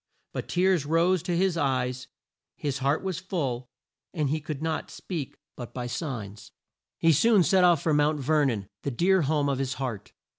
[0.33, 2.07] But tears rose to his eyes,
[2.55, 3.69] his heart was full,
[4.15, 6.51] and he could not speak but by signs.
[6.97, 10.11] He soon set off for Mount Ver non, the dear home of his heart.